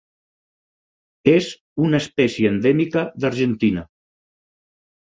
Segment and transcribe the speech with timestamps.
[1.33, 1.51] És
[1.89, 3.89] una espècie endèmica d'Argentina.